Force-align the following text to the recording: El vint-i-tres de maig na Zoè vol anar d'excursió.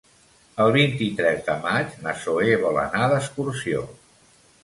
El 0.63 0.71
vint-i-tres 0.75 1.43
de 1.49 1.57
maig 1.65 1.93
na 2.07 2.15
Zoè 2.23 2.57
vol 2.65 2.81
anar 2.87 3.05
d'excursió. 3.13 3.87